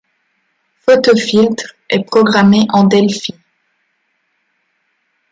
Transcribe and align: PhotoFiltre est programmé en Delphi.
PhotoFiltre 0.83 1.75
est 1.87 2.03
programmé 2.03 2.65
en 2.69 2.85
Delphi. 2.85 3.35